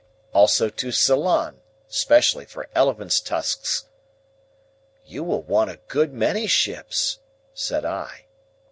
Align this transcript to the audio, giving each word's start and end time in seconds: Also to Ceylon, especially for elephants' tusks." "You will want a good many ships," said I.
Also 0.33 0.67
to 0.67 0.91
Ceylon, 0.91 1.61
especially 1.87 2.43
for 2.45 2.67
elephants' 2.73 3.19
tusks." 3.19 3.85
"You 5.05 5.23
will 5.23 5.43
want 5.43 5.69
a 5.69 5.79
good 5.89 6.11
many 6.11 6.47
ships," 6.47 7.19
said 7.53 7.85
I. 7.85 8.25